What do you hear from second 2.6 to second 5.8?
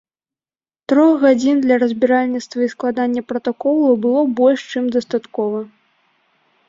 і складання пратаколу больш чым дастаткова.